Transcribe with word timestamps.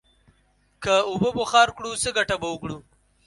که 0.83 0.93
اوبه 1.09 1.29
بخار 1.39 1.69
کړو، 1.77 1.91
څه 2.03 2.09
گټه 2.17 2.35
به 2.41 2.47
وکړو؟ 2.49 2.77